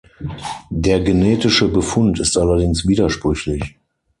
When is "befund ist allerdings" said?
1.67-2.87